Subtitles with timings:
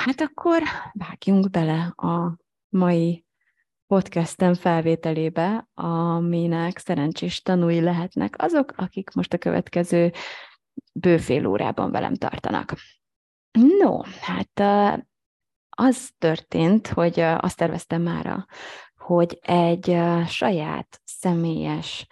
[0.00, 0.62] Hát akkor
[0.92, 2.36] vágjunk bele a
[2.68, 3.24] mai
[3.86, 10.12] podcastem felvételébe, aminek szerencsés tanúi lehetnek azok, akik most a következő
[10.92, 12.74] bőfél órában velem tartanak.
[13.78, 14.60] No, hát
[15.68, 18.46] az történt, hogy azt terveztem már,
[18.96, 22.06] hogy egy saját személyes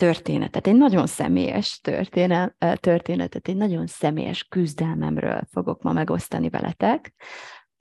[0.00, 7.14] történetet, egy nagyon személyes történet, történetet, egy nagyon személyes küzdelmemről fogok ma megosztani veletek,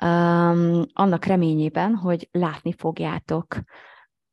[0.03, 3.55] um, annak reményében, hogy látni fogjátok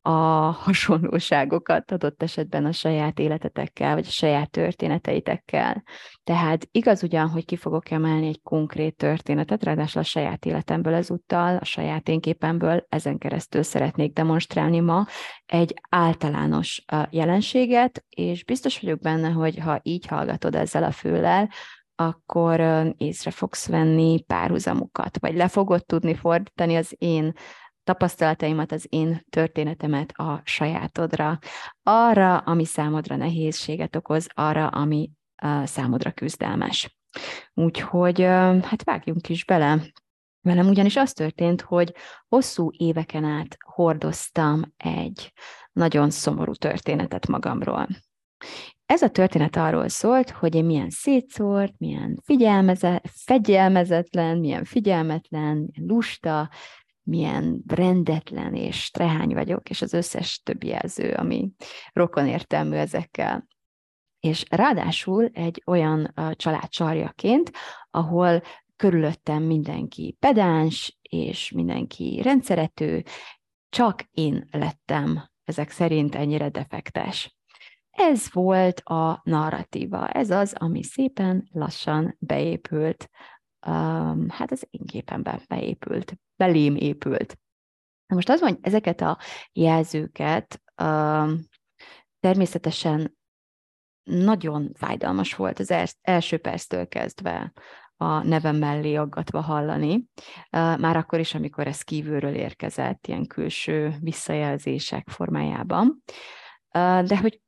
[0.06, 5.82] a hasonlóságokat adott esetben a saját életetekkel, vagy a saját történeteitekkel.
[6.24, 11.56] Tehát igaz ugyan, hogy ki fogok emelni egy konkrét történetet, ráadásul a saját életemből ezúttal,
[11.56, 15.06] a saját én képemből, ezen keresztül szeretnék demonstrálni ma
[15.46, 21.48] egy általános jelenséget, és biztos vagyok benne, hogy ha így hallgatod ezzel a füllel,
[21.94, 22.60] akkor
[22.96, 27.32] észre fogsz venni párhuzamokat, vagy le fogod tudni fordítani az én
[27.86, 31.38] tapasztalataimat, az én történetemet a sajátodra,
[31.82, 35.10] arra, ami számodra nehézséget okoz, arra, ami
[35.42, 36.96] uh, számodra küzdelmes.
[37.54, 39.78] Úgyhogy uh, hát vágjunk is bele.
[40.40, 41.94] Velem ugyanis az történt, hogy
[42.28, 45.32] hosszú éveken át hordoztam egy
[45.72, 47.88] nagyon szomorú történetet magamról.
[48.86, 55.88] Ez a történet arról szólt, hogy én milyen szétszórt, milyen figyelmezet, fegyelmezetlen, milyen figyelmetlen, milyen
[55.88, 56.50] lusta,
[57.06, 61.50] milyen rendetlen és trehány vagyok, és az összes többi jelző, ami
[61.92, 63.46] rokon értelmű ezekkel.
[64.20, 67.50] És ráadásul egy olyan család csarjaként,
[67.90, 68.42] ahol
[68.76, 73.04] körülöttem mindenki pedáns, és mindenki rendszerető,
[73.68, 77.36] csak én lettem ezek szerint ennyire defektes.
[77.90, 83.10] Ez volt a narratíva, ez az, ami szépen lassan beépült,
[83.66, 87.38] um, hát az én képemben beépült, belém épült.
[88.06, 89.18] Na most az hogy ezeket a
[89.52, 91.44] jelzőket um,
[92.20, 93.16] természetesen
[94.10, 97.52] nagyon fájdalmas volt az első perctől kezdve
[97.96, 100.04] a nevem mellé aggatva hallani,
[100.50, 106.02] már akkor is, amikor ez kívülről érkezett, ilyen külső visszajelzések formájában.
[107.06, 107.40] De hogy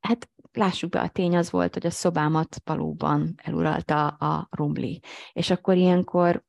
[0.00, 5.00] hát lássuk be, a tény az volt, hogy a szobámat valóban eluralta a rumli.
[5.32, 6.44] És akkor ilyenkor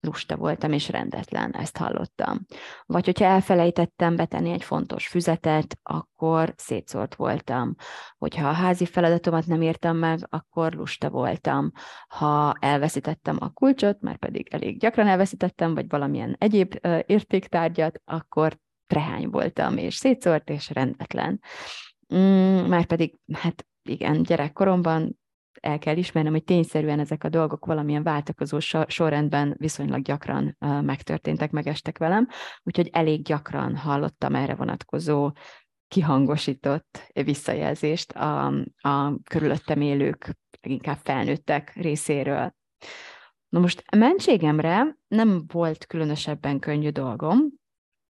[0.00, 2.46] lusta voltam és rendetlen, ezt hallottam.
[2.86, 7.74] Vagy hogyha elfelejtettem betenni egy fontos füzetet, akkor szétszórt voltam.
[8.18, 11.72] Hogyha a házi feladatomat nem értem meg, akkor lusta voltam.
[12.08, 16.74] Ha elveszítettem a kulcsot, már pedig elég gyakran elveszítettem, vagy valamilyen egyéb
[17.06, 21.40] értéktárgyat, akkor trehány voltam, és szétszórt és rendetlen.
[22.14, 22.70] Mm,
[23.32, 25.18] hát igen, gyerekkoromban
[25.60, 31.98] el kell ismernem, hogy tényszerűen ezek a dolgok valamilyen váltakozó sorrendben viszonylag gyakran megtörténtek, megestek
[31.98, 32.28] velem,
[32.62, 35.32] úgyhogy elég gyakran hallottam erre vonatkozó
[35.88, 38.46] kihangosított visszajelzést a,
[38.78, 42.54] a körülöttem élők, leginkább felnőttek részéről.
[43.48, 47.38] Na most mentségemre nem volt különösebben könnyű dolgom,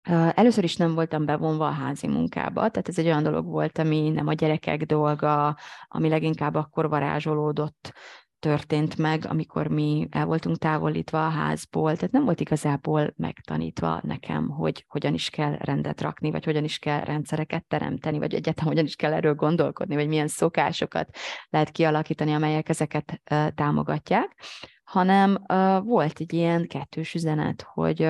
[0.09, 4.09] Először is nem voltam bevonva a házi munkába, tehát ez egy olyan dolog volt, ami
[4.09, 7.93] nem a gyerekek dolga, ami leginkább akkor varázsolódott,
[8.39, 14.49] történt meg, amikor mi el voltunk távolítva a házból, tehát nem volt igazából megtanítva nekem,
[14.49, 18.85] hogy hogyan is kell rendet rakni, vagy hogyan is kell rendszereket teremteni, vagy egyáltalán hogyan
[18.85, 21.09] is kell erről gondolkodni, vagy milyen szokásokat
[21.49, 23.21] lehet kialakítani, amelyek ezeket
[23.55, 24.35] támogatják,
[24.83, 25.37] hanem
[25.83, 28.09] volt egy ilyen kettős üzenet, hogy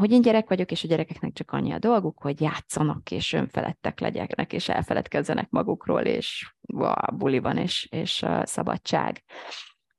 [0.00, 4.00] hogy én gyerek vagyok, és a gyerekeknek csak annyi a dolguk, hogy játszanak, és önfeledtek
[4.00, 9.24] legyenek, és elfeledkezzenek magukról, és wow, buli van, és, és uh, szabadság.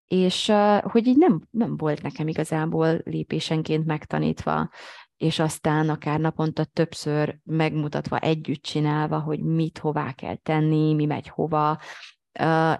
[0.07, 4.69] És uh, hogy így nem, nem volt nekem igazából lépésenként megtanítva,
[5.17, 11.27] és aztán akár naponta többször megmutatva, együtt csinálva, hogy mit hová kell tenni, mi megy
[11.27, 11.79] hova,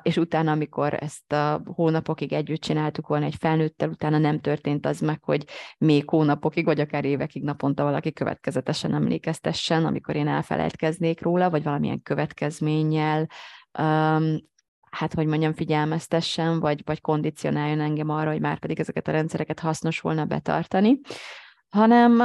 [0.01, 4.99] és utána, amikor ezt a hónapokig együtt csináltuk volna egy felnőttel, utána nem történt az
[4.99, 5.45] meg, hogy
[5.77, 12.01] még hónapokig, vagy akár évekig naponta valaki következetesen emlékeztessen, amikor én elfelejtkeznék róla, vagy valamilyen
[12.01, 13.27] következménnyel
[14.91, 19.59] hát hogy mondjam, figyelmeztessen, vagy, vagy kondicionáljon engem arra, hogy már pedig ezeket a rendszereket
[19.59, 20.99] hasznos volna betartani,
[21.69, 22.21] hanem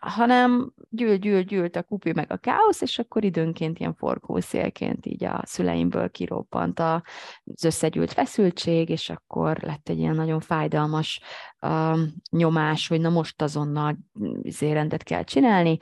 [0.00, 5.24] hanem gyűlt, gyűlt, gyűlt a kupi meg a káosz, és akkor időnként ilyen forgószélként így
[5.24, 11.20] a szüleimből kirobbant az összegyűlt feszültség, és akkor lett egy ilyen nagyon fájdalmas
[11.60, 11.98] uh,
[12.30, 13.98] nyomás, hogy na most azonnal
[14.42, 15.78] izé rendet kell csinálni,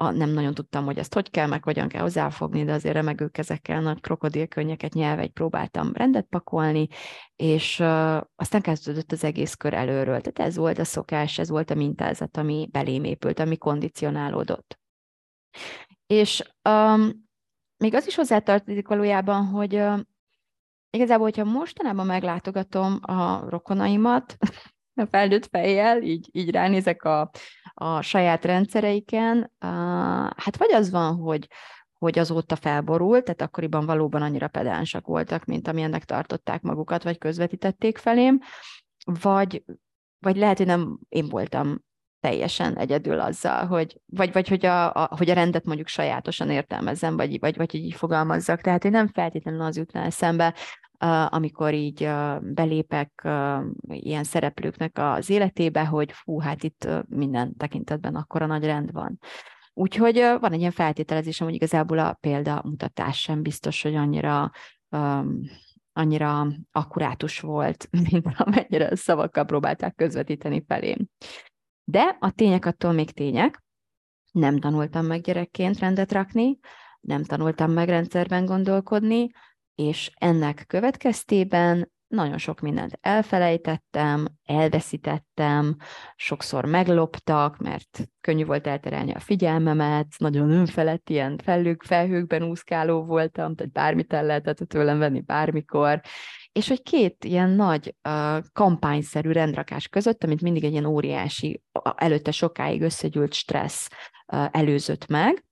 [0.00, 3.28] a, nem nagyon tudtam, hogy ezt hogy kell, meg hogyan kell hozzáfogni, de azért remegő
[3.28, 6.88] kezekkel nagy krokodilkönnyeket nyelvegy próbáltam rendet pakolni,
[7.36, 10.20] és uh, aztán kezdődött az egész kör előről.
[10.20, 14.78] Tehát ez volt a szokás, ez volt a mintázat, ami belém épült, ami kondicionálódott.
[16.06, 17.28] És um,
[17.76, 20.00] még az is hozzátartozik valójában, hogy uh,
[20.90, 24.36] igazából, hogyha mostanában meglátogatom a rokonaimat,
[25.00, 27.30] a felnőtt fejjel, így, így ránézek a,
[27.74, 29.52] a saját rendszereiken,
[30.36, 31.48] hát vagy az van, hogy,
[31.98, 37.98] hogy azóta felborult, tehát akkoriban valóban annyira pedánsak voltak, mint amilyennek tartották magukat, vagy közvetítették
[37.98, 38.40] felém,
[39.20, 39.64] vagy,
[40.18, 41.78] vagy lehet, hogy nem én voltam
[42.20, 47.16] teljesen egyedül azzal, hogy, vagy, vagy hogy, a, a, hogy a rendet mondjuk sajátosan értelmezzem,
[47.16, 48.60] vagy, vagy, vagy hogy így fogalmazzak.
[48.60, 50.54] Tehát, hogy nem feltétlenül az jutna eszembe,
[51.28, 52.10] amikor így
[52.40, 53.28] belépek
[53.88, 59.18] ilyen szereplőknek az életébe, hogy fú, hát itt minden tekintetben akkora nagy rend van.
[59.72, 64.50] Úgyhogy van egy ilyen feltételezésem, hogy igazából a példamutatás sem biztos, hogy annyira
[65.92, 71.08] annyira akkurátus volt, mint amennyire szavakkal próbálták közvetíteni felém.
[71.84, 73.62] De a tények attól még tények.
[74.32, 76.58] Nem tanultam meg gyerekként rendet rakni,
[77.00, 79.30] nem tanultam meg rendszerben gondolkodni,
[79.80, 85.76] és ennek következtében nagyon sok mindent elfelejtettem, elveszítettem,
[86.16, 93.54] sokszor megloptak, mert könnyű volt elterelni a figyelmemet, nagyon önfelett, ilyen felhők, felhőkben úszkáló voltam,
[93.54, 96.00] tehát bármit el lehetett tőlem venni bármikor,
[96.52, 101.62] és hogy két ilyen nagy uh, kampányszerű rendrakás között, amit mindig egy ilyen óriási,
[101.94, 103.88] előtte sokáig összegyűlt stressz
[104.32, 105.44] uh, előzött meg,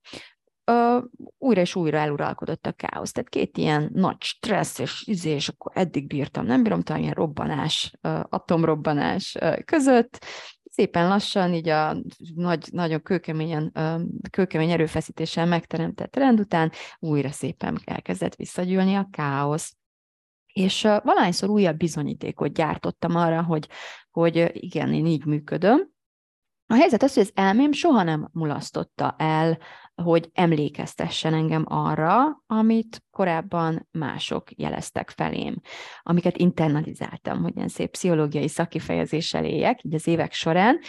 [0.69, 1.03] uh,
[1.37, 3.11] újra és újra eluralkodott a káosz.
[3.11, 7.93] Tehát két ilyen nagy stressz és izé, akkor eddig bírtam, nem bírom, talán ilyen robbanás,
[8.03, 10.19] uh, atomrobbanás uh, között,
[10.79, 11.97] szépen lassan, így a
[12.35, 13.73] nagy, nagyon kőkeményen,
[14.31, 19.75] kőkemény erőfeszítéssel megteremtett rend után újra szépen elkezdett visszagyűlni a káosz.
[20.53, 23.67] És valahányszor újabb bizonyítékot gyártottam arra, hogy,
[24.11, 25.89] hogy igen, én így működöm.
[26.67, 29.57] A helyzet az, hogy az elmém soha nem mulasztotta el
[30.03, 35.55] hogy emlékeztessen engem arra, amit korábban mások jeleztek felém,
[36.01, 40.79] amiket internalizáltam, hogy ilyen szép pszichológiai szakifejezéssel éljek, így az évek során,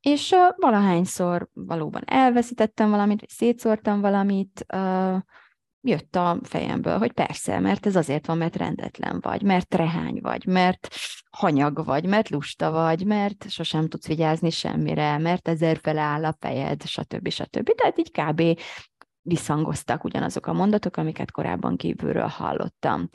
[0.00, 5.16] és uh, valahányszor valóban elveszítettem valamit, vagy szétszórtam valamit, uh,
[5.80, 10.46] jött a fejemből, hogy persze, mert ez azért van, mert rendetlen vagy, mert rehány vagy,
[10.46, 10.88] mert
[11.30, 16.82] hanyag vagy, mert lusta vagy, mert sosem tudsz vigyázni semmire, mert ezerfele áll a fejed,
[16.82, 17.28] stb.
[17.28, 17.70] stb.
[17.74, 18.60] Tehát így kb
[19.28, 23.08] visszhangoztak ugyanazok a mondatok, amiket korábban kívülről hallottam.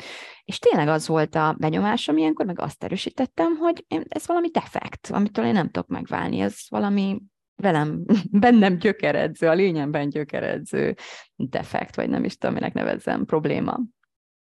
[0.44, 5.46] És tényleg az volt a benyomásom ilyenkor, meg azt erősítettem, hogy ez valami defekt, amitől
[5.46, 7.22] én nem tudok megválni, ez valami
[7.56, 10.96] velem, bennem gyökeredző, a lényemben gyökeredző
[11.36, 13.80] defekt, vagy nem is tudom, minek nevezzem, probléma.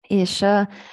[0.08, 0.40] És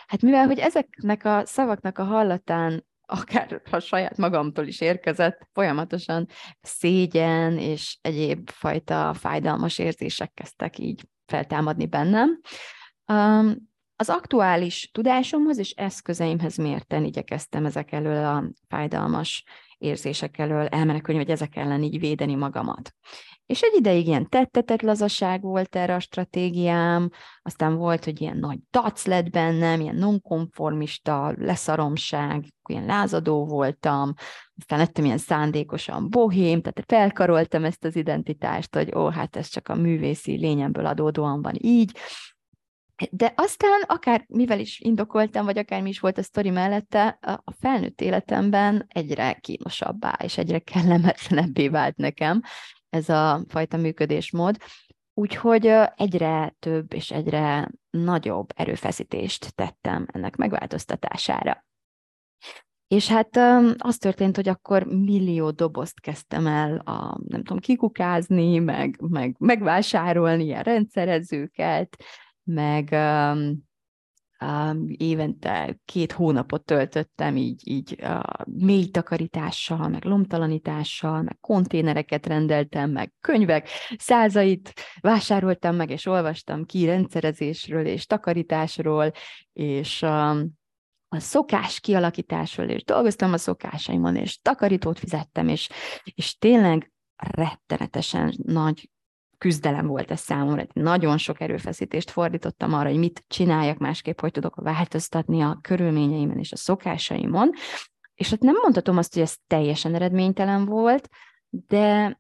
[0.07, 6.27] hát mivel, hogy ezeknek a szavaknak a hallatán akár ha saját magamtól is érkezett, folyamatosan
[6.61, 12.39] szégyen és egyéb fajta fájdalmas érzések kezdtek így feltámadni bennem.
[13.95, 19.43] Az aktuális tudásomhoz és eszközeimhez mérten igyekeztem ezek elől a fájdalmas
[19.81, 22.93] érzések elől elmenekülni, vagy ezek ellen így védeni magamat.
[23.45, 27.09] És egy ideig ilyen tettetett lazaság volt erre a stratégiám,
[27.41, 34.13] aztán volt, hogy ilyen nagy dac lett bennem, ilyen nonkonformista leszaromság, ilyen lázadó voltam,
[34.57, 39.67] aztán lettem ilyen szándékosan bohém, tehát felkaroltam ezt az identitást, hogy ó, hát ez csak
[39.67, 41.97] a művészi lényemből adódóan van így,
[43.09, 47.51] de aztán akár mivel is indokoltam, vagy akár mi is volt a sztori mellette, a
[47.59, 52.41] felnőtt életemben egyre kínosabbá és egyre kellemetlenebbé vált nekem
[52.89, 54.57] ez a fajta működésmód.
[55.13, 55.65] Úgyhogy
[55.95, 61.65] egyre több és egyre nagyobb erőfeszítést tettem ennek megváltoztatására.
[62.87, 63.39] És hát
[63.77, 70.43] az történt, hogy akkor millió dobozt kezdtem el a, nem tudom, kikukázni, meg, meg megvásárolni
[70.43, 72.03] ilyen rendszerezőket,
[72.43, 72.95] meg
[74.97, 83.13] évente két hónapot töltöttem így, így uh, mély takarítással, meg lomtalanítással, meg konténereket rendeltem, meg
[83.19, 89.11] könyvek százait vásároltam meg, és olvastam ki rendszerezésről és takarításról,
[89.53, 90.59] és um,
[91.07, 95.69] a szokás kialakításról, és dolgoztam a szokásaimon, és takarítót fizettem, és,
[96.03, 98.89] és tényleg rettenetesen nagy
[99.41, 100.65] küzdelem volt ez számomra.
[100.73, 106.51] Nagyon sok erőfeszítést fordítottam arra, hogy mit csináljak másképp, hogy tudok változtatni a körülményeimen és
[106.51, 107.49] a szokásaimon.
[108.15, 111.09] És ott nem mondhatom azt, hogy ez teljesen eredménytelen volt,
[111.49, 112.19] de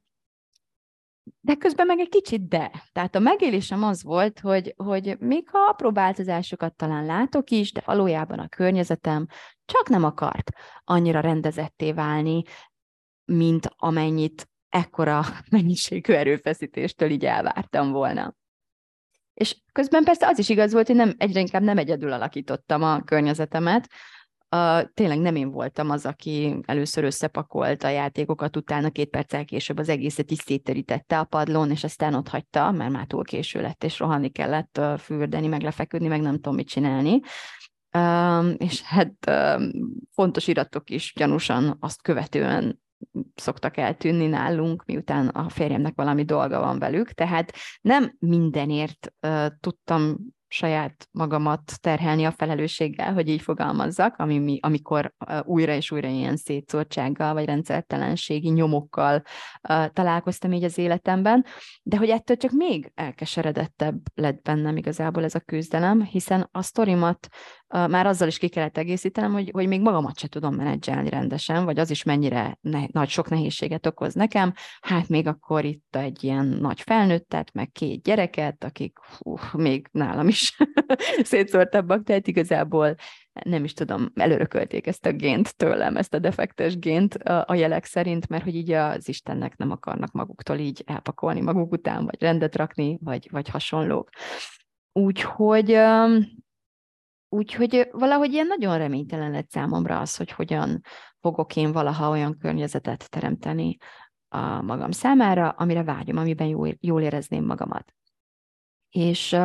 [1.41, 2.71] de közben meg egy kicsit de.
[2.91, 7.81] Tehát a megélésem az volt, hogy, hogy még ha apró változásokat talán látok is, de
[7.85, 9.27] valójában a környezetem
[9.65, 10.51] csak nem akart
[10.83, 12.43] annyira rendezetté válni,
[13.25, 18.35] mint amennyit ekkora mennyiségű erőfeszítéstől így elvártam volna.
[19.33, 23.01] És közben persze az is igaz volt, hogy nem, egyre inkább nem egyedül alakítottam a
[23.01, 23.87] környezetemet,
[24.55, 29.77] Uh, tényleg nem én voltam az, aki először összepakolta a játékokat, utána két perccel később
[29.77, 33.83] az egészet is szétterítette a padlón, és aztán ott hagyta, mert már túl késő lett,
[33.83, 37.19] és rohanni kellett fürdeni, meg lefeküdni, meg nem tudom mit csinálni.
[37.97, 39.63] Uh, és hát uh,
[40.13, 42.81] fontos iratok is gyanúsan azt követően
[43.35, 50.17] szoktak eltűnni nálunk, miután a férjemnek valami dolga van velük, tehát nem mindenért uh, tudtam
[50.53, 57.33] saját magamat terhelni a felelősséggel, hogy így fogalmazzak, ami, amikor újra és újra ilyen szétszórtsággal
[57.33, 59.21] vagy rendszertelenségi nyomokkal
[59.69, 61.45] uh, találkoztam így az életemben,
[61.83, 67.27] de hogy ettől csak még elkeseredettebb lett bennem igazából ez a küzdelem, hiszen a sztorimat
[67.31, 67.39] uh,
[67.71, 71.79] már azzal is ki kellett egészítenem, hogy, hogy még magamat se tudom menedzselni rendesen, vagy
[71.79, 76.45] az is mennyire ne, nagy sok nehézséget okoz nekem, hát még akkor itt egy ilyen
[76.45, 80.57] nagy felnőttet, meg két gyereket, akik hú, még nálam is
[81.23, 82.95] szétszórtabbak, tehát igazából
[83.43, 88.27] nem is tudom, előrökölték ezt a gént tőlem, ezt a defektes gént a jelek szerint,
[88.27, 92.97] mert hogy így az Istennek nem akarnak maguktól így elpakolni maguk után, vagy rendet rakni,
[93.01, 94.09] vagy, vagy hasonlók.
[94.93, 95.77] Úgyhogy,
[97.33, 100.81] úgyhogy valahogy ilyen nagyon reménytelen lett számomra az, hogy hogyan
[101.19, 103.77] fogok én valaha olyan környezetet teremteni
[104.27, 107.93] a magam számára, amire vágyom, amiben jól, jól érezném magamat.
[108.89, 109.37] És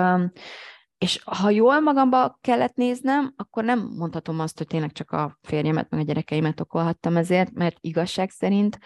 [0.99, 5.91] és ha jól magamba kellett néznem, akkor nem mondhatom azt, hogy tényleg csak a férjemet,
[5.91, 8.79] meg a gyerekeimet okolhattam ezért, mert igazság szerint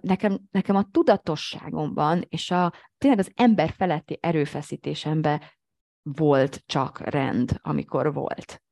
[0.00, 5.42] nekem, nekem a tudatosságomban és a tényleg az ember feletti erőfeszítésemben
[6.16, 8.62] volt csak rend, amikor volt.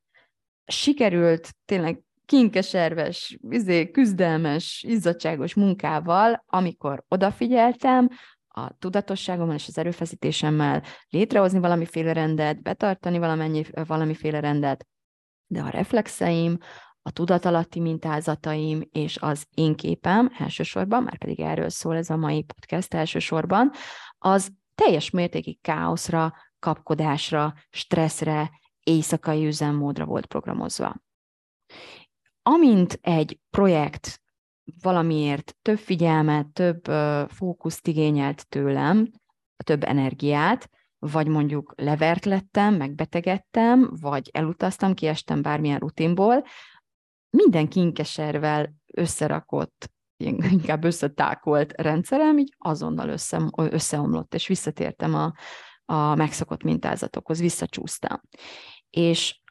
[0.65, 8.09] Sikerült tényleg kinkeserves, izé, küzdelmes, izzadságos munkával, amikor odafigyeltem,
[8.47, 14.87] a tudatosságommal és az erőfeszítésemmel létrehozni valamiféle rendet, betartani valamennyi, valamiféle rendet,
[15.47, 16.57] de a reflexeim,
[17.01, 22.43] a tudatalatti mintázataim és az én képem elsősorban, már pedig erről szól ez a mai
[22.43, 23.71] podcast elsősorban,
[24.17, 28.51] az teljes mértékig káoszra, kapkodásra, stresszre,
[28.83, 30.95] éjszakai üzemmódra volt programozva.
[32.41, 34.21] Amint egy projekt
[34.81, 36.85] valamiért több figyelmet, több
[37.31, 39.11] fókuszt igényelt tőlem,
[39.63, 46.43] több energiát, vagy mondjuk levert lettem, megbetegedtem, vagy elutaztam, kiestem bármilyen rutinból,
[47.29, 49.91] minden kinkeservel összerakott,
[50.51, 55.33] inkább összetákolt rendszerem így azonnal össze, összeomlott, és visszatértem a,
[55.89, 58.21] a megszokott mintázatokhoz, visszacsúsztam.
[58.89, 59.41] És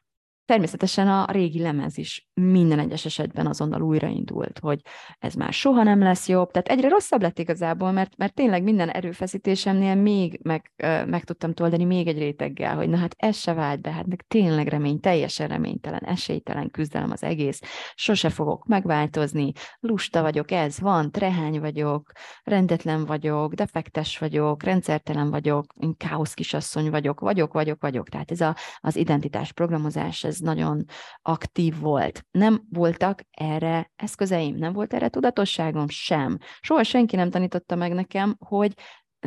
[0.47, 4.81] Természetesen a régi lemez is minden egyes esetben azonnal újraindult, hogy
[5.19, 6.51] ez már soha nem lesz jobb.
[6.51, 10.71] Tehát egyre rosszabb lett igazából, mert, mert tényleg minden erőfeszítésemnél még meg,
[11.05, 14.25] meg tudtam toldani még egy réteggel, hogy na hát ez se vált be, hát meg
[14.27, 17.61] tényleg remény, teljesen reménytelen, esélytelen küzdelem az egész,
[17.95, 22.11] sose fogok megváltozni, lusta vagyok, ez van, trehány vagyok,
[22.43, 28.09] rendetlen vagyok, defektes vagyok, rendszertelen vagyok, én káosz kisasszony vagyok, vagyok, vagyok, vagyok.
[28.09, 30.85] Tehát ez a, az identitás programozás, ez ez nagyon
[31.21, 32.25] aktív volt.
[32.31, 36.37] Nem voltak erre eszközeim, nem volt erre tudatosságom sem.
[36.59, 38.73] Soha senki nem tanította meg nekem, hogy,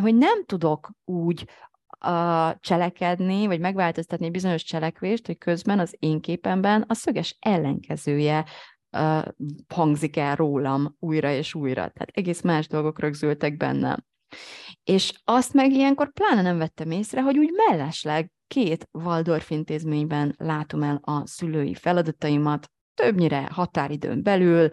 [0.00, 1.48] hogy nem tudok úgy
[1.98, 8.44] a cselekedni, vagy megváltoztatni bizonyos cselekvést, hogy közben az én képemben a szöges ellenkezője
[8.92, 9.24] uh,
[9.68, 11.88] hangzik el rólam újra és újra.
[11.88, 14.04] Tehát egész más dolgok rögzültek bennem.
[14.84, 20.82] És azt meg ilyenkor pláne nem vettem észre, hogy úgy mellesleg két Waldorf intézményben látom
[20.82, 24.68] el a szülői feladataimat, többnyire határidőn belül,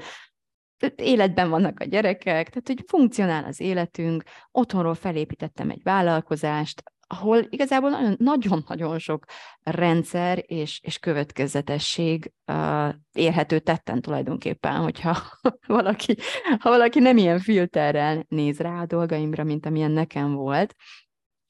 [0.96, 8.16] életben vannak a gyerekek, tehát hogy funkcionál az életünk, otthonról felépítettem egy vállalkozást, ahol igazából
[8.18, 9.26] nagyon-nagyon sok
[9.64, 15.18] rendszer és, és következetesség uh, érhető tetten tulajdonképpen, hogyha
[15.68, 16.18] valaki,
[16.60, 20.76] ha valaki nem ilyen filterrel néz rá a dolgaimra, mint amilyen nekem volt.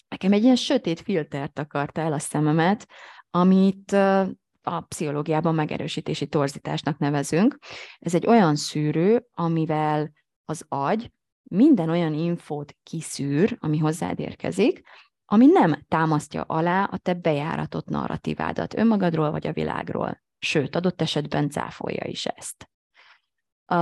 [0.08, 2.88] Nekem egy ilyen sötét filtert akarta el a szememet,
[3.30, 4.28] amit uh,
[4.62, 7.58] a pszichológiában megerősítési torzításnak nevezünk.
[8.00, 10.12] Ez egy olyan szűrő, amivel
[10.46, 11.12] az agy
[11.44, 14.82] minden olyan infót kiszűr, ami hozzád érkezik,
[15.30, 20.24] ami nem támasztja alá a te bejáratott narratívádat önmagadról vagy a világról.
[20.40, 22.70] Sőt, adott esetben cáfolja is ezt.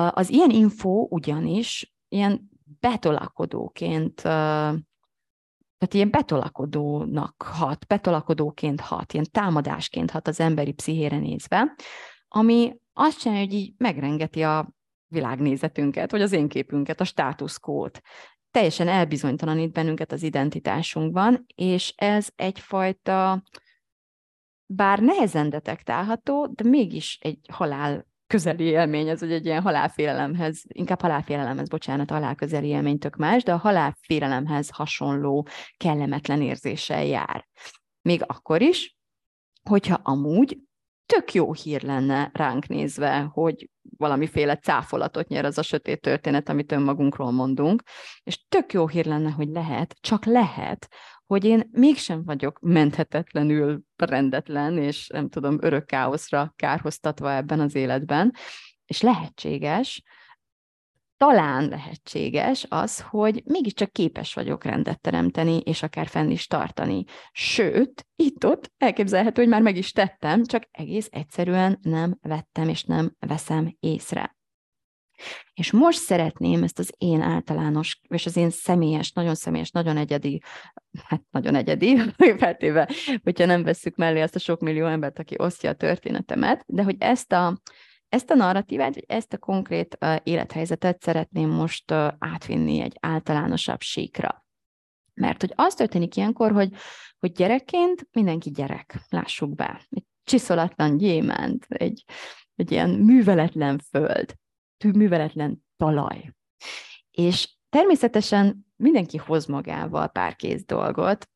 [0.10, 2.50] Az ilyen info ugyanis ilyen
[2.80, 4.22] betolakodóként,
[5.78, 11.76] tehát ilyen betolakodónak hat, betolakodóként hat, ilyen támadásként hat az emberi pszihére nézve,
[12.28, 14.74] ami azt csinálja, hogy így megrengeti a
[15.08, 18.02] világnézetünket, vagy az én képünket, a státuszkót
[18.56, 23.44] teljesen elbizonytalanít bennünket az identitásunkban, és ez egyfajta,
[24.66, 31.02] bár nehezen detektálható, de mégis egy halál közeli élmény, ez hogy egy ilyen halálfélelemhez, inkább
[31.02, 35.48] halálfélelemhez, bocsánat, halálközeli élmény tök más, de a halálfélelemhez hasonló
[35.78, 37.48] kellemetlen érzéssel jár.
[38.02, 38.98] Még akkor is,
[39.70, 40.58] hogyha amúgy
[41.06, 46.72] tök jó hír lenne ránk nézve, hogy valamiféle cáfolatot nyer az a sötét történet, amit
[46.72, 47.84] önmagunkról mondunk,
[48.24, 50.88] és tök jó hír lenne, hogy lehet, csak lehet,
[51.26, 58.34] hogy én mégsem vagyok menthetetlenül rendetlen, és nem tudom, örök káoszra kárhoztatva ebben az életben,
[58.86, 60.04] és lehetséges,
[61.18, 67.04] talán lehetséges az, hogy mégiscsak képes vagyok rendet teremteni, és akár fenn is tartani.
[67.32, 73.16] Sőt, itt-ott elképzelhető, hogy már meg is tettem, csak egész egyszerűen nem vettem, és nem
[73.20, 74.36] veszem észre.
[75.54, 80.42] És most szeretném ezt az én általános, és az én személyes, nagyon személyes, nagyon egyedi,
[81.06, 82.02] hát nagyon egyedi,
[82.38, 82.90] feltéve,
[83.24, 86.96] hogyha nem vesszük mellé azt a sok millió embert, aki osztja a történetemet, de hogy
[87.00, 87.60] ezt a,
[88.10, 94.46] ezt a narratívát, vagy ezt a konkrét élethelyzetet szeretném most átvinni egy általánosabb síkra.
[95.14, 96.74] Mert hogy az történik ilyenkor, hogy,
[97.20, 99.86] hogy gyerekként mindenki gyerek, lássuk be.
[99.90, 102.04] Egy csiszolatlan gyémánt, egy,
[102.56, 104.34] egy ilyen műveletlen föld,
[104.84, 106.34] műveletlen talaj.
[107.12, 111.30] És természetesen mindenki hoz magával pár kéz dolgot,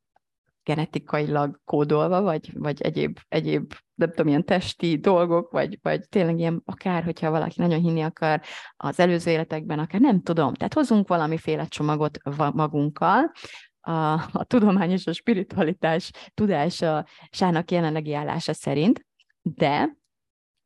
[0.69, 6.61] genetikailag kódolva, vagy, vagy egyéb, egyéb, nem tudom, ilyen testi dolgok, vagy, vagy tényleg ilyen
[6.65, 8.41] akár, hogyha valaki nagyon hinni akar
[8.77, 10.53] az előző életekben, akár nem tudom.
[10.53, 12.17] Tehát hozunk valamiféle csomagot
[12.53, 13.31] magunkkal,
[13.79, 19.05] a, a tudomány a spiritualitás tudásának jelenlegi állása szerint,
[19.41, 19.97] de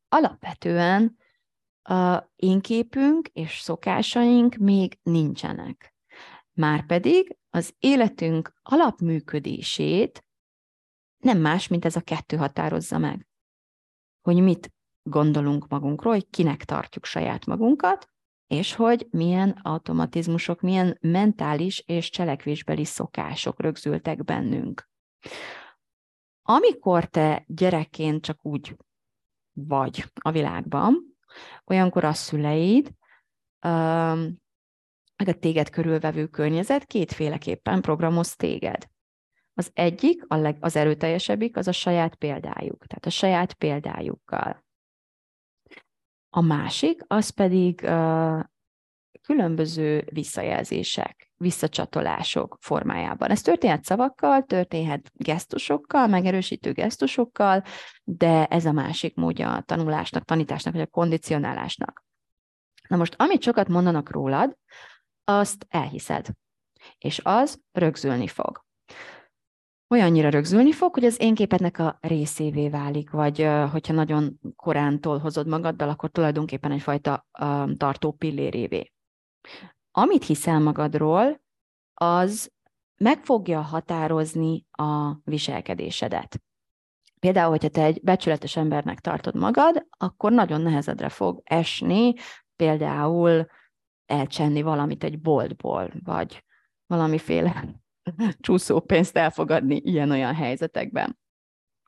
[0.08, 1.16] alapvetően
[1.82, 5.93] a én képünk és szokásaink még nincsenek.
[6.54, 10.24] Márpedig az életünk alapműködését
[11.18, 13.26] nem más, mint ez a kettő határozza meg.
[14.22, 18.08] Hogy mit gondolunk magunkról, hogy kinek tartjuk saját magunkat,
[18.46, 24.88] és hogy milyen automatizmusok, milyen mentális és cselekvésbeli szokások rögzültek bennünk.
[26.42, 28.76] Amikor te gyerekként csak úgy
[29.52, 31.16] vagy a világban,
[31.64, 32.94] olyankor a szüleid
[35.24, 38.88] meg a téged körülvevő környezet kétféleképpen programoz téged.
[39.54, 44.64] Az egyik, a leg, az erőteljesebbik, az a saját példájuk, tehát a saját példájukkal.
[46.30, 48.40] A másik, az pedig uh,
[49.22, 53.30] különböző visszajelzések, visszacsatolások formájában.
[53.30, 57.62] Ez történhet szavakkal, történhet gesztusokkal, megerősítő gesztusokkal,
[58.02, 62.04] de ez a másik módja a tanulásnak, tanításnak, vagy a kondicionálásnak.
[62.88, 64.56] Na most, amit sokat mondanak rólad,
[65.24, 66.26] azt elhiszed.
[66.98, 68.64] És az rögzülni fog.
[69.88, 75.46] Olyannyira rögzülni fog, hogy az én képednek a részévé válik, vagy hogyha nagyon korán hozod
[75.46, 77.26] magaddal, akkor tulajdonképpen egyfajta
[77.76, 78.92] tartó pillérévé.
[79.90, 81.42] Amit hiszel magadról,
[81.94, 82.52] az
[82.96, 86.42] meg fogja határozni a viselkedésedet.
[87.20, 92.14] Például, hogyha te egy becsületes embernek tartod magad, akkor nagyon nehezedre fog esni
[92.56, 93.46] például
[94.06, 96.44] elcsenni valamit egy boltból, vagy
[96.86, 97.64] valamiféle
[98.40, 101.18] csúszópénzt elfogadni ilyen-olyan helyzetekben.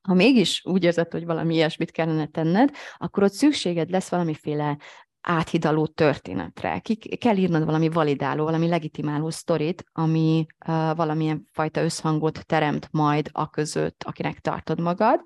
[0.03, 4.79] Ha mégis úgy érzed, hogy valami ilyesmit kellene tenned, akkor ott szükséged lesz valamiféle
[5.21, 6.79] áthidaló történetre.
[6.79, 13.29] Ki kell írnod valami validáló, valami legitimáló sztorit, ami uh, valamilyen fajta összhangot teremt majd
[13.33, 15.21] a között, akinek tartod magad,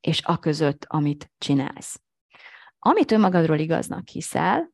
[0.00, 2.00] és a között, amit csinálsz.
[2.78, 4.72] Amit önmagadról igaznak hiszel,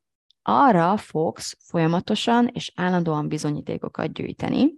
[0.48, 4.74] arra fogsz folyamatosan és állandóan bizonyítékokat gyűjteni,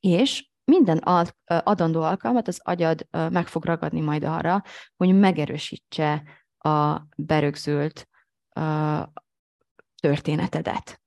[0.00, 0.98] és minden
[1.46, 4.62] adandó alkalmat az agyad meg fog ragadni majd arra,
[4.96, 6.22] hogy megerősítse
[6.58, 8.08] a berögzült
[10.00, 11.00] történetedet.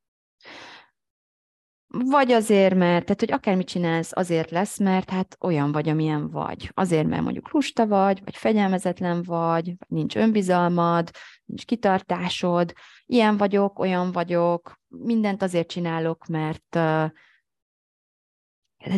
[1.88, 6.72] Vagy azért, mert, tehát, hogy akármit csinálsz, azért lesz, mert hát olyan vagy, amilyen vagy.
[6.74, 11.10] Azért, mert mondjuk lusta vagy, vagy fegyelmezetlen vagy, vagy nincs önbizalmad,
[11.46, 12.74] nincs kitartásod,
[13.14, 17.12] ilyen vagyok, olyan vagyok, mindent azért csinálok, mert tehát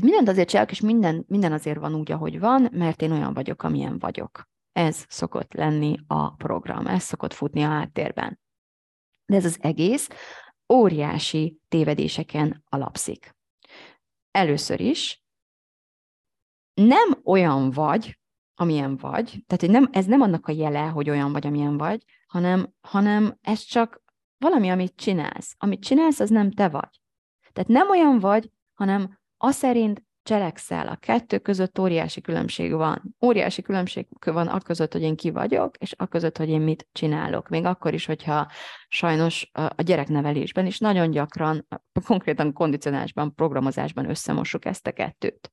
[0.02, 3.64] mindent azért csinálok, és minden, minden azért van úgy, ahogy van, mert én olyan vagyok,
[3.64, 4.50] amilyen vagyok.
[4.72, 8.40] Ez szokott lenni a program, ez szokott futni a háttérben.
[9.26, 10.10] De ez az egész
[10.74, 13.36] óriási tévedéseken alapszik.
[14.32, 15.24] Először is
[16.74, 18.20] nem olyan vagy,
[18.54, 22.04] amilyen vagy, tehát hogy nem, ez nem annak a jele, hogy olyan vagy, amilyen vagy,
[22.28, 24.04] hanem, hanem ez csak
[24.50, 25.56] valami, amit csinálsz.
[25.58, 27.02] Amit csinálsz, az nem te vagy.
[27.54, 30.88] Tehát nem olyan vagy, hanem az szerint cselekszel.
[30.88, 33.16] A kettő között óriási különbség van.
[33.26, 36.88] Óriási különbség van a között, hogy én ki vagyok, és a között, hogy én mit
[36.92, 37.50] csinálok.
[37.50, 38.52] Még akkor is, hogyha
[38.88, 41.68] sajnos a gyereknevelésben is nagyon gyakran,
[42.06, 45.52] konkrétan kondicionálásban, programozásban összemossuk ezt a kettőt.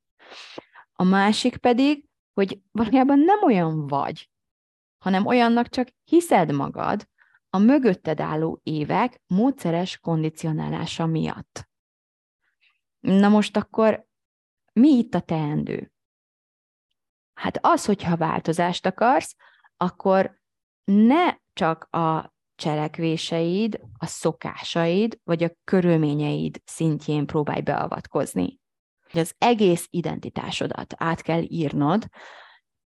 [0.92, 4.30] A másik pedig, hogy valójában nem olyan vagy,
[4.98, 7.10] hanem olyannak csak hiszed magad
[7.54, 11.68] a mögötted álló évek módszeres kondicionálása miatt.
[13.00, 14.06] Na most akkor
[14.72, 15.92] mi itt a teendő?
[17.34, 19.36] Hát az, hogyha változást akarsz,
[19.76, 20.40] akkor
[20.84, 28.60] ne csak a cselekvéseid, a szokásaid, vagy a körülményeid szintjén próbálj beavatkozni.
[29.12, 32.08] Az egész identitásodat át kell írnod,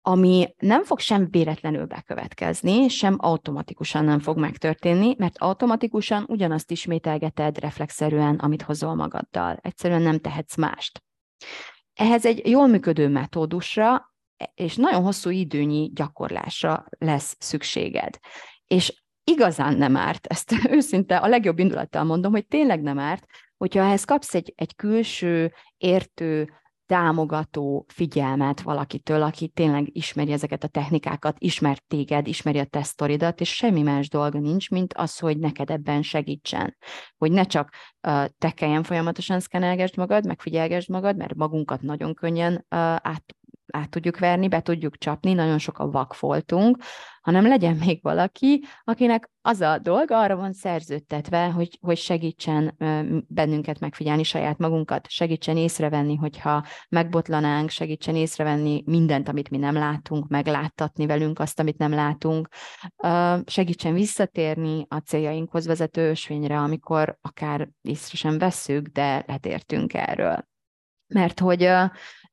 [0.07, 7.59] ami nem fog sem véletlenül bekövetkezni, sem automatikusan nem fog megtörténni, mert automatikusan ugyanazt ismételgeted
[7.59, 9.59] reflexzerűen, amit hozol magaddal.
[9.61, 11.03] Egyszerűen nem tehetsz mást.
[11.93, 14.13] Ehhez egy jól működő metódusra
[14.53, 18.17] és nagyon hosszú időnyi gyakorlásra lesz szükséged.
[18.67, 23.25] És igazán nem árt, ezt őszinte a legjobb indulattal mondom, hogy tényleg nem árt,
[23.57, 26.49] hogyha ehhez kapsz egy, egy külső, értő,
[26.87, 33.55] támogató figyelmet valakitől, aki tényleg ismeri ezeket a technikákat, ismer téged, ismeri a tesztoridat, és
[33.55, 36.77] semmi más dolga nincs, mint az, hogy neked ebben segítsen.
[37.17, 37.69] Hogy ne csak
[38.07, 43.35] uh, te kelljen folyamatosan szkenelgesd magad, megfigyelgesd magad, mert magunkat nagyon könnyen uh, át
[43.73, 46.77] át tudjuk verni, be tudjuk csapni, nagyon sokan vakfoltunk,
[47.21, 52.75] hanem legyen még valaki, akinek az a dolga arra van szerződtetve, hogy, hogy segítsen
[53.27, 60.27] bennünket megfigyelni saját magunkat, segítsen észrevenni, hogyha megbotlanánk, segítsen észrevenni mindent, amit mi nem látunk,
[60.27, 62.47] megláttatni velünk azt, amit nem látunk,
[63.45, 70.47] segítsen visszatérni a céljainkhoz vezető ösvényre, amikor akár észre sem vesszük, de letértünk erről.
[71.07, 71.69] Mert hogy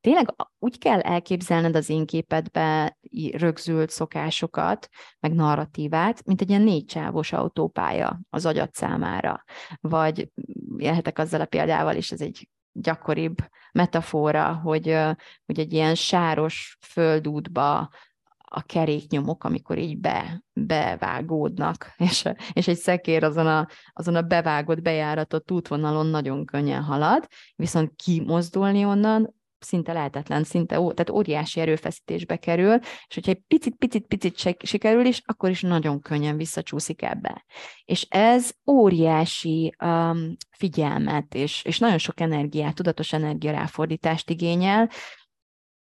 [0.04, 2.98] tényleg úgy kell elképzelned az én képedbe
[3.32, 4.88] rögzült szokásokat,
[5.20, 9.44] meg narratívát, mint egy ilyen négy csávos autópálya az agyat számára.
[9.80, 10.28] Vagy
[10.76, 13.36] élhetek azzal a példával is, ez egy gyakoribb
[13.72, 14.98] metafora, hogy,
[15.46, 17.90] hogy egy ilyen sáros földútba
[18.38, 24.82] a keréknyomok, amikor így be, bevágódnak, és, és egy szekér azon a, azon a bevágott,
[24.82, 32.36] bejáratott útvonalon nagyon könnyen halad, viszont kimozdulni onnan szinte lehetetlen, szinte ó, tehát óriási erőfeszítésbe
[32.36, 32.74] kerül,
[33.08, 37.44] és hogyha egy picit-picit-picit sikerül is, akkor is nagyon könnyen visszacsúszik ebbe.
[37.84, 44.90] És ez óriási um, figyelmet, és, és nagyon sok energiát, tudatos energiaráfordítást igényel,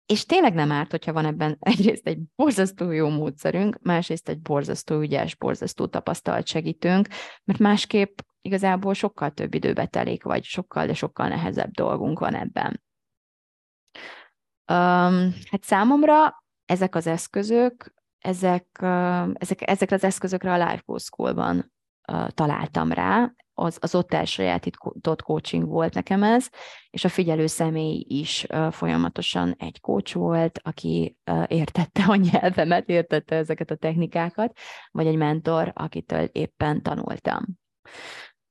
[0.06, 5.00] és tényleg nem árt, hogyha van ebben egyrészt egy borzasztó jó módszerünk, másrészt egy borzasztó
[5.00, 7.08] ügyes, borzasztó tapasztalt segítünk,
[7.44, 12.84] mert másképp igazából sokkal több időbe telik, vagy sokkal, de sokkal nehezebb dolgunk van ebben.
[14.72, 20.98] Um, hát számomra ezek az eszközök, ezek, uh, ezek, ezekre az eszközökre a Life Go
[20.98, 21.72] School-ban
[22.12, 26.50] uh, találtam rá, az, az ott elsajátított coaching volt nekem ez,
[26.90, 32.90] és a figyelő személy is uh, folyamatosan egy coach volt, aki uh, értette a nyelvemet,
[32.90, 34.58] értette ezeket a technikákat,
[34.92, 37.46] vagy egy mentor, akitől éppen tanultam.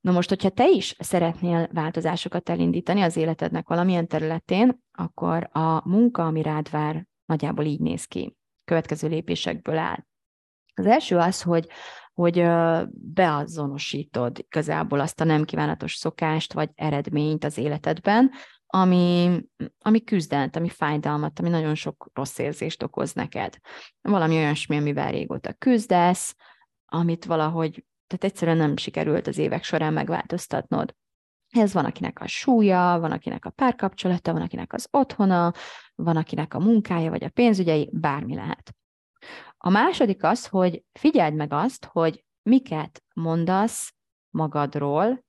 [0.04, 6.26] Na most, hogyha te is szeretnél változásokat elindítani az életednek valamilyen területén, akkor a munka,
[6.26, 8.36] ami rád vár, nagyjából így néz ki.
[8.64, 10.04] Következő lépésekből áll.
[10.74, 11.68] Az első az, hogy,
[12.12, 12.46] hogy
[12.90, 18.30] beazonosítod igazából azt a nem kívánatos szokást vagy eredményt az életedben,
[18.66, 19.40] ami,
[19.78, 23.56] ami küzdelent, ami fájdalmat, ami nagyon sok rossz érzést okoz neked.
[24.00, 26.36] Valami olyasmi, amivel régóta küzdesz,
[26.86, 30.94] amit valahogy tehát egyszerűen nem sikerült az évek során megváltoztatnod.
[31.50, 35.52] Ez van, akinek a súlya, van, akinek a párkapcsolata, van, akinek az otthona,
[35.94, 38.74] van, akinek a munkája, vagy a pénzügyei, bármi lehet.
[39.56, 43.94] A második az, hogy figyeld meg azt, hogy miket mondasz
[44.30, 45.24] magadról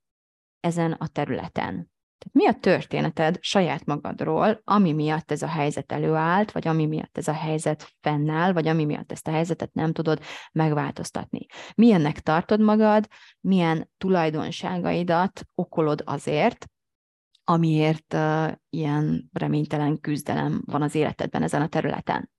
[0.59, 1.91] ezen a területen.
[2.31, 7.27] Mi a történeted saját magadról, ami miatt ez a helyzet előállt, vagy ami miatt ez
[7.27, 11.45] a helyzet fennáll, vagy ami miatt ezt a helyzetet nem tudod megváltoztatni.
[11.75, 13.07] Milyennek tartod magad,
[13.39, 16.65] milyen tulajdonságaidat okolod azért,
[17.43, 22.29] amiért uh, ilyen reménytelen küzdelem van az életedben ezen a területen.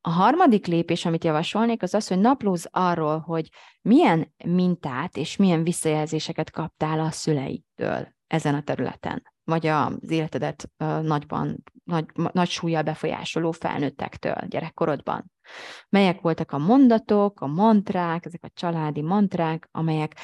[0.00, 3.48] A harmadik lépés, amit javasolnék, az az, hogy naplóz arról, hogy
[3.82, 10.70] milyen mintát és milyen visszajelzéseket kaptál a szüleidtől ezen a területen, vagy az életedet
[11.02, 15.32] nagyban, nagy, nagy súlyjal befolyásoló felnőttektől gyerekkorodban.
[15.88, 20.16] Melyek voltak a mondatok, a mantrák, ezek a családi mantrák, amelyek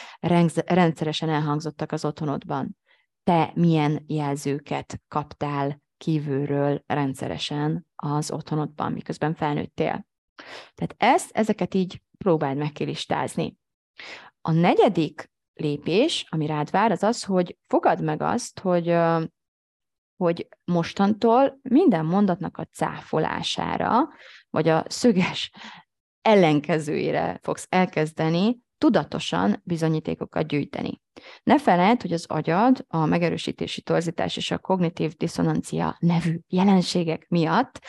[0.67, 2.77] rendszeresen elhangzottak az otthonodban.
[3.25, 10.07] Te milyen jelzőket kaptál kívülről rendszeresen az otthonodban, miközben felnőttél.
[10.75, 13.57] Tehát ezt, ezeket így próbáld meg kilistázni.
[14.41, 18.97] A negyedik lépés, ami rád vár, az az, hogy fogad meg azt, hogy,
[20.17, 24.09] hogy mostantól minden mondatnak a cáfolására,
[24.51, 25.51] vagy a szöges
[26.23, 31.01] ellenkezőjére fogsz elkezdeni tudatosan bizonyítékokat gyűjteni.
[31.43, 37.81] Ne feled, hogy az agyad a megerősítési torzítás és a kognitív diszonancia nevű jelenségek miatt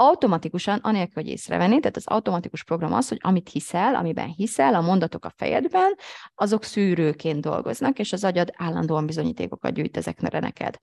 [0.00, 4.80] automatikusan, anélkül, hogy észrevenni, tehát az automatikus program az, hogy amit hiszel, amiben hiszel, a
[4.80, 5.94] mondatok a fejedben,
[6.34, 10.76] azok szűrőként dolgoznak, és az agyad állandóan bizonyítékokat gyűjt ezekre neked.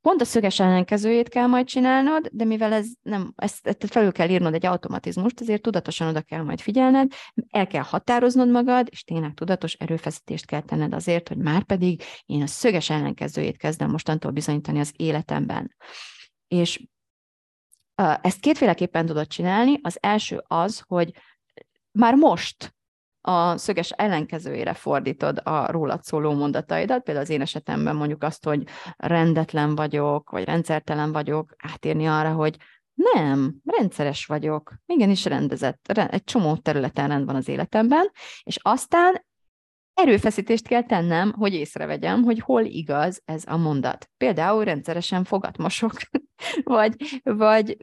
[0.00, 4.28] Pont a szöges ellenkezőjét kell majd csinálnod, de mivel ez nem, ezt, ezt felül kell
[4.28, 7.12] írnod egy automatizmust, ezért tudatosan oda kell majd figyelned,
[7.50, 12.42] el kell határoznod magad, és tényleg tudatos erőfeszítést kell tenned azért, hogy már pedig én
[12.42, 15.76] a szöges ellenkezőjét kezdem mostantól bizonyítani az életemben.
[16.48, 16.82] És
[18.22, 19.78] ezt kétféleképpen tudod csinálni.
[19.82, 21.12] Az első az, hogy
[21.92, 22.74] már most
[23.20, 28.62] a szöges ellenkezőjére fordítod a rólad szóló mondataidat, például az én esetemben mondjuk azt, hogy
[28.96, 32.56] rendetlen vagyok, vagy rendszertelen vagyok, átírni arra, hogy
[32.94, 38.10] nem, rendszeres vagyok, igenis rendezett, egy csomó területen rend van az életemben,
[38.42, 39.24] és aztán
[39.94, 44.10] erőfeszítést kell tennem, hogy észrevegyem, hogy hol igaz ez a mondat.
[44.16, 45.92] Például rendszeresen fogatmosok,
[46.62, 47.76] vagy, vagy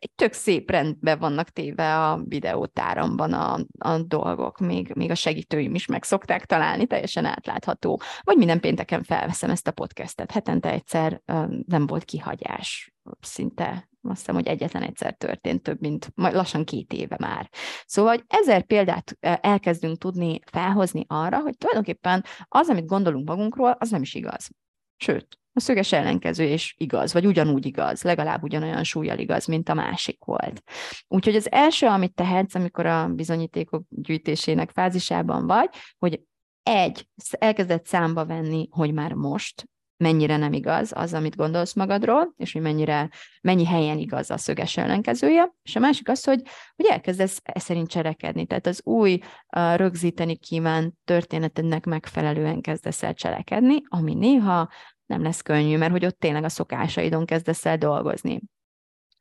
[0.00, 5.74] egy tök szép rendben vannak téve a videótáramban a, a dolgok, még, még a segítőim
[5.74, 8.00] is meg szokták találni, teljesen átlátható.
[8.20, 10.30] Vagy minden pénteken felveszem ezt a podcastet.
[10.30, 11.22] Hetente egyszer
[11.66, 16.92] nem volt kihagyás, szinte azt hiszem, hogy egyetlen egyszer történt több, mint majd lassan két
[16.92, 17.50] éve már.
[17.86, 23.90] Szóval, hogy ezer példát elkezdünk tudni felhozni arra, hogy tulajdonképpen az, amit gondolunk magunkról, az
[23.90, 24.50] nem is igaz.
[24.96, 29.74] Sőt, a szöges ellenkező és igaz, vagy ugyanúgy igaz, legalább ugyanolyan súlyjal igaz, mint a
[29.74, 30.62] másik volt.
[31.08, 36.20] Úgyhogy az első, amit tehetsz, amikor a bizonyítékok gyűjtésének fázisában vagy, hogy
[36.62, 39.68] egy, elkezdett számba venni, hogy már most
[40.00, 43.10] mennyire nem igaz az, amit gondolsz magadról, és hogy mennyire,
[43.40, 46.42] mennyi helyen igaz a szöges ellenkezője, és a másik az, hogy,
[46.76, 49.18] hogy elkezdesz e szerint cselekedni, tehát az új
[49.56, 54.68] uh, rögzíteni kívánt történetednek megfelelően kezdesz el cselekedni, ami néha
[55.06, 58.40] nem lesz könnyű, mert hogy ott tényleg a szokásaidon kezdesz el dolgozni.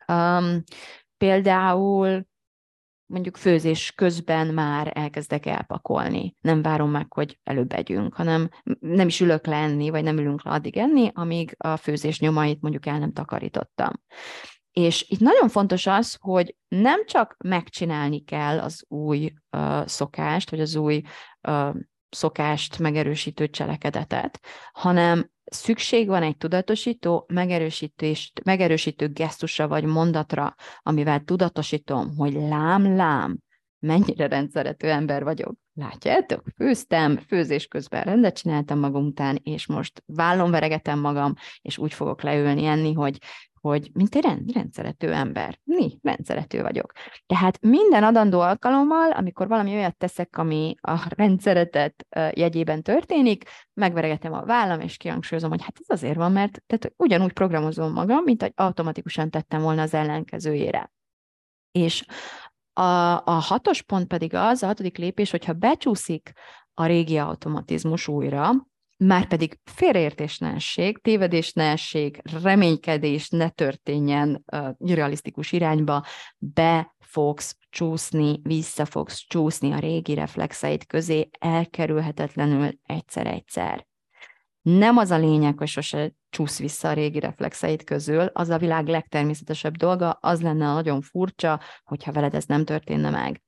[0.08, 0.63] Um,
[1.18, 2.26] például
[3.10, 6.36] mondjuk főzés közben már elkezdek elpakolni.
[6.41, 10.43] Nem várom meg, hogy előbb együnk, hanem nem is ülök le enni, vagy nem ülünk
[10.43, 13.91] le addig enni, amíg a főzés nyomait mondjuk el nem takarítottam.
[14.72, 20.60] És itt nagyon fontos az, hogy nem csak megcsinálni kell az új uh, szokást, vagy
[20.60, 21.02] az új
[21.48, 21.76] uh,
[22.10, 24.39] szokást megerősítő cselekedetet,
[24.72, 33.38] hanem szükség van egy tudatosító, megerősítést, megerősítő gesztusra vagy mondatra, amivel tudatosítom, hogy lám, lám,
[33.80, 35.56] mennyire rendszerető ember vagyok.
[35.74, 36.43] Látjátok?
[36.56, 42.22] Főztem, főzés közben rendet csináltam magam után, és most vállon veregetem magam, és úgy fogok
[42.22, 43.17] leülni enni, hogy
[43.62, 45.60] hogy mint egy rend, rendszerető ember.
[45.63, 45.98] Mi?
[46.02, 46.91] Rendszerető vagyok.
[47.26, 53.43] Tehát minden adandó alkalommal, amikor valami olyat teszek, ami a rendszeretet jegyében történik,
[53.74, 58.24] megveregetem a vállam, és kihangsúlyozom, hogy hát ez azért van, mert tehát ugyanúgy programozom magam,
[58.24, 60.91] mint hogy automatikusan tettem volna az ellenkezőjére.
[61.72, 62.06] És
[62.74, 66.32] a, a hatos pont pedig az, a hatodik lépés, hogyha becsúszik
[66.74, 68.52] a régi automatizmus újra,
[69.04, 76.06] már pedig félreértésnesség, tévedésnesség, reménykedés ne történjen uh, irrealisztikus irányba,
[76.38, 83.88] be fogsz csúszni, vissza fogsz csúszni a régi reflexeid közé, elkerülhetetlenül egyszer-egyszer.
[84.62, 88.88] Nem az a lényeg, hogy sose csúsz vissza a régi reflexeid közül, az a világ
[88.88, 93.42] legtermészetesebb dolga, az lenne nagyon furcsa, hogyha veled ez nem történne meg.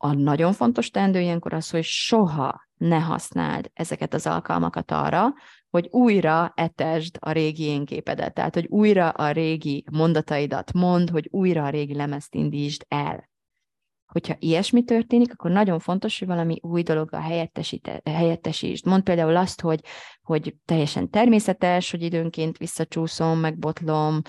[0.00, 5.34] A nagyon fontos teendő ilyenkor az, hogy soha ne használd ezeket az alkalmakat arra,
[5.70, 11.64] hogy újra etesd a régi énképedet, tehát hogy újra a régi mondataidat mond, hogy újra
[11.64, 13.28] a régi lemezt indítsd el.
[14.06, 17.20] Hogyha ilyesmi történik, akkor nagyon fontos, hogy valami új dologgal
[18.04, 18.86] helyettesítsd.
[18.86, 19.80] Mond például azt, hogy,
[20.22, 24.20] hogy teljesen természetes, hogy időnként visszacsúszom, megbotlom,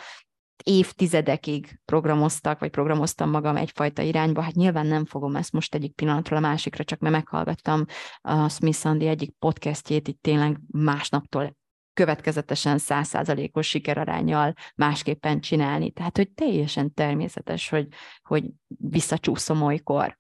[0.64, 6.38] évtizedekig programoztak, vagy programoztam magam egyfajta irányba, hát nyilván nem fogom ezt most egyik pillanatról
[6.38, 7.86] a másikra, csak mert meghallgattam
[8.22, 11.58] a Smith Sandy egyik podcastjét, itt tényleg másnaptól
[11.94, 15.92] következetesen százszázalékos sikerarányjal másképpen csinálni.
[15.92, 17.88] Tehát, hogy teljesen természetes, hogy,
[18.22, 20.16] hogy visszacsúszom olykor.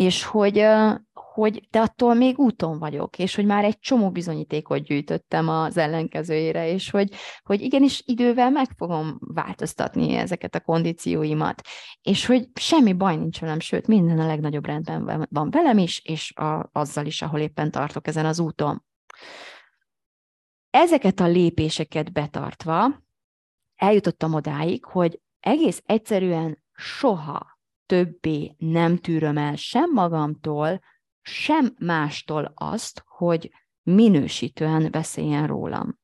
[0.00, 0.66] És hogy,
[1.12, 6.68] hogy de attól még úton vagyok, és hogy már egy csomó bizonyítékot gyűjtöttem az ellenkezőjére,
[6.68, 11.62] és hogy, hogy igenis idővel meg fogom változtatni ezeket a kondícióimat,
[12.02, 16.32] és hogy semmi baj nincs velem, sőt, minden a legnagyobb rendben van velem is, és
[16.36, 18.84] a, azzal is, ahol éppen tartok ezen az úton.
[20.70, 23.02] Ezeket a lépéseket betartva
[23.76, 27.58] eljutottam odáig, hogy egész egyszerűen soha
[27.90, 30.80] többé nem tűröm el sem magamtól,
[31.22, 35.98] sem mástól azt, hogy minősítően beszéljen rólam.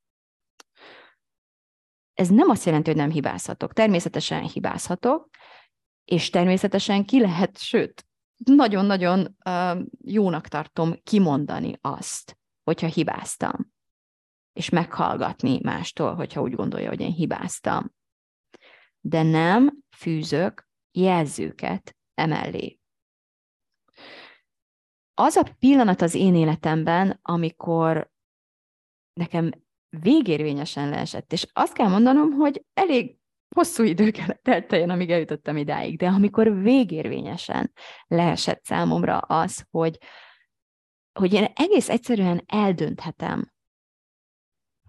[2.14, 3.72] Ez nem azt jelenti, hogy nem hibázhatok.
[3.72, 5.29] Természetesen hibázhatok,
[6.05, 8.07] és természetesen ki lehet, sőt,
[8.44, 13.72] nagyon-nagyon uh, jónak tartom kimondani azt, hogyha hibáztam,
[14.53, 17.94] és meghallgatni mástól, hogyha úgy gondolja, hogy én hibáztam.
[19.01, 20.65] De nem fűzök
[20.96, 22.78] jelzőket emellé.
[25.14, 28.11] Az a pillanat az én életemben, amikor
[29.12, 29.50] nekem
[29.88, 33.18] végérvényesen leesett, és azt kell mondanom, hogy elég
[33.54, 37.72] hosszú idő kellett elteljen, amíg eljutottam idáig, de amikor végérvényesen
[38.06, 39.98] leesett számomra az, hogy,
[41.12, 43.52] hogy én egész egyszerűen eldönthetem,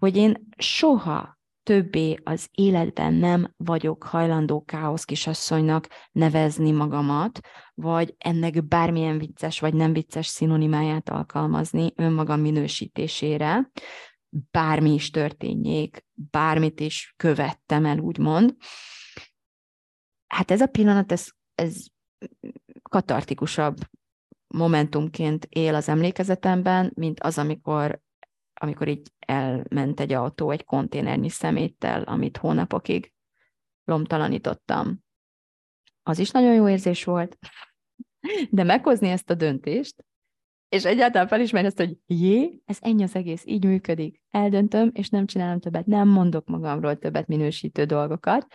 [0.00, 1.37] hogy én soha
[1.68, 7.40] többé az életben nem vagyok hajlandó káosz kisasszonynak nevezni magamat,
[7.74, 13.70] vagy ennek bármilyen vicces vagy nem vicces szinonimáját alkalmazni önmagam minősítésére,
[14.50, 18.56] bármi is történjék, bármit is követtem el, úgymond.
[20.26, 21.84] Hát ez a pillanat, ez, ez
[22.82, 23.76] katartikusabb
[24.46, 28.00] momentumként él az emlékezetemben, mint az, amikor
[28.60, 33.12] amikor így elment egy autó egy konténernyi szeméttel, amit hónapokig
[33.84, 35.04] lomtalanítottam.
[36.02, 37.38] Az is nagyon jó érzés volt,
[38.50, 40.04] de meghozni ezt a döntést,
[40.68, 44.22] és egyáltalán felismerni azt, hogy jé, ez ennyi az egész, így működik.
[44.30, 48.46] Eldöntöm, és nem csinálom többet, nem mondok magamról többet minősítő dolgokat,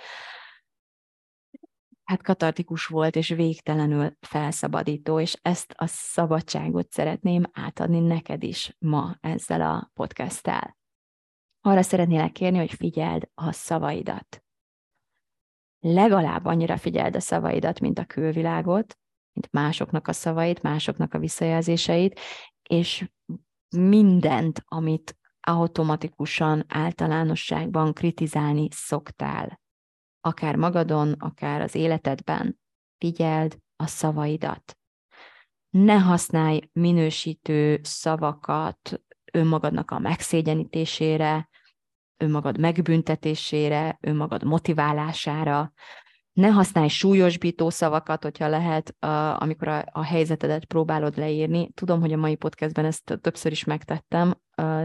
[2.04, 9.16] hát katartikus volt, és végtelenül felszabadító, és ezt a szabadságot szeretném átadni neked is ma
[9.22, 10.78] ezzel a podcasttel.
[11.62, 14.44] Arra szeretnélek kérni, hogy figyeld a szavaidat.
[15.80, 18.98] Legalább annyira figyeld a szavaidat, mint a külvilágot,
[19.34, 22.20] mint másoknak a szavait, másoknak a visszajelzéseit,
[22.70, 23.10] és
[23.76, 29.62] mindent, amit automatikusan, általánosságban kritizálni szoktál
[30.26, 32.60] akár magadon, akár az életedben,
[32.98, 34.78] figyeld a szavaidat.
[35.70, 39.02] Ne használj minősítő szavakat
[39.34, 41.50] önmagadnak a megszégyenítésére,
[42.18, 45.74] önmagad megbüntetésére, önmagad motiválására,
[46.34, 48.96] ne használj súlyosbító szavakat, hogyha lehet,
[49.36, 51.72] amikor a, helyzetedet próbálod leírni.
[51.74, 54.34] Tudom, hogy a mai podcastben ezt többször is megtettem,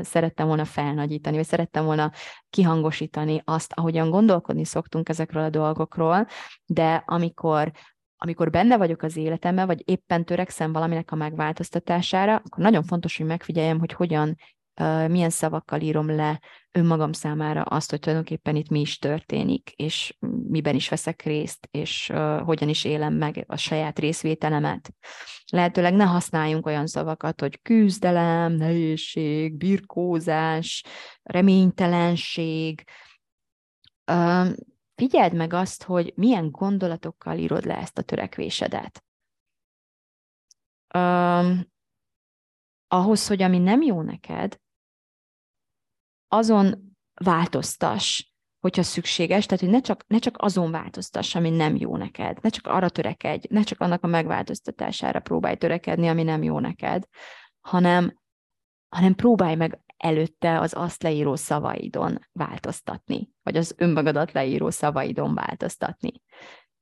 [0.01, 2.13] szerettem volna felnagyítani, vagy szerettem volna
[2.51, 6.27] kihangosítani azt, ahogyan gondolkodni szoktunk ezekről a dolgokról,
[6.67, 7.73] de amikor
[8.21, 13.27] amikor benne vagyok az életemben, vagy éppen törekszem valaminek a megváltoztatására, akkor nagyon fontos, hogy
[13.27, 14.37] megfigyeljem, hogy hogyan
[15.09, 16.41] milyen szavakkal írom le
[16.73, 20.17] önmagam számára azt, hogy tulajdonképpen itt mi is történik, és
[20.49, 22.13] miben is veszek részt, és
[22.45, 24.95] hogyan is élem meg a saját részvételemet.
[25.53, 30.85] Lehetőleg ne használjunk olyan szavakat, hogy küzdelem, nehézség, birkózás,
[31.23, 32.85] reménytelenség.
[34.95, 39.03] Figyeld meg azt, hogy milyen gondolatokkal írod le ezt a törekvésedet.
[42.89, 44.61] ahhoz, hogy ami nem jó neked,
[46.29, 48.23] azon változtass,
[48.61, 52.49] hogyha szükséges, tehát hogy ne csak, ne csak azon változtass, ami nem jó neked, ne
[52.49, 57.05] csak arra törekedj, ne csak annak a megváltoztatására próbálj törekedni, ami nem jó neked,
[57.61, 58.21] hanem,
[58.89, 66.13] hanem próbálj meg előtte az azt leíró szavaidon változtatni, vagy az önmagadat leíró szavaidon változtatni.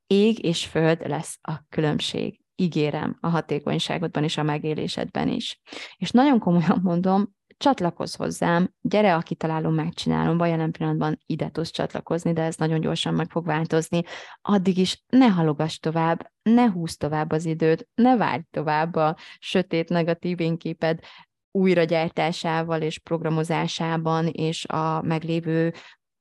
[0.07, 2.41] Ég és föld lesz a különbség.
[2.59, 5.61] Ígérem a hatékonyságodban és a megélésedben is.
[5.97, 11.71] És nagyon komolyan mondom, csatlakozz hozzám, gyere a kitalálom, megcsinálom, vagy jelen pillanatban ide tudsz
[11.71, 14.03] csatlakozni, de ez nagyon gyorsan meg fog változni.
[14.43, 19.89] Addig is ne halogass tovább, ne húz tovább az időt, ne várj tovább a sötét,
[19.89, 21.01] negatív énképed
[21.51, 25.73] újragyártásával és programozásában, és a meglévő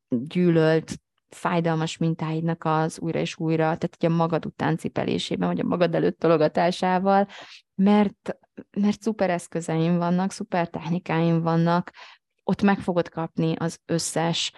[0.07, 0.99] gyűlölt
[1.29, 5.95] fájdalmas mintáidnak az újra és újra, tehát ugye a magad után cipelésében, vagy a magad
[5.95, 7.27] előtt tologatásával,
[7.75, 8.37] mert,
[8.77, 11.91] mert szuper eszközeim vannak, szuper technikáim vannak,
[12.43, 14.51] ott meg fogod kapni az összes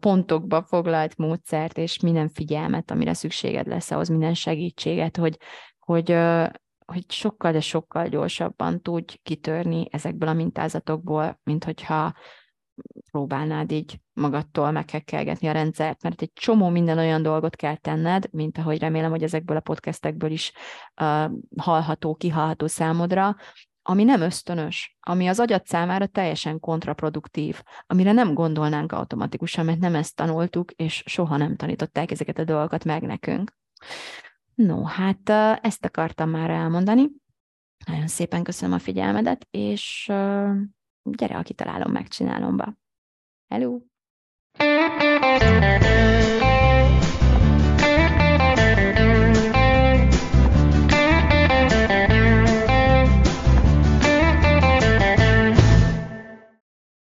[0.00, 5.36] pontokba foglalt módszert, és minden figyelmet, amire szükséged lesz ahhoz, minden segítséget, hogy,
[5.78, 6.10] hogy,
[6.86, 12.14] hogy sokkal, de sokkal gyorsabban tudj kitörni ezekből a mintázatokból, mint hogyha
[13.10, 18.58] próbálnád így magadtól meghekkelgetni a rendszert, mert egy csomó minden olyan dolgot kell tenned, mint
[18.58, 20.52] ahogy remélem, hogy ezekből a podcastekből is
[21.00, 23.36] uh, hallható, kihallható számodra,
[23.88, 29.94] ami nem ösztönös, ami az agyat számára teljesen kontraproduktív, amire nem gondolnánk automatikusan, mert nem
[29.94, 33.56] ezt tanultuk, és soha nem tanították ezeket a dolgokat meg nekünk.
[34.54, 35.30] No, hát
[35.62, 37.10] ezt akartam már elmondani.
[37.86, 40.12] Nagyon szépen köszönöm a figyelmedet, és
[41.12, 42.78] gyere, aki találom, megcsinálom be.
[43.48, 43.80] Hello!